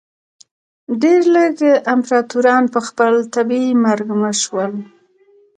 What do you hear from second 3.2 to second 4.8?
طبیعي مرګ مړه شول.